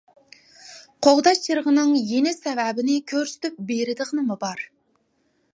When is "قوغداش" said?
1.07-1.41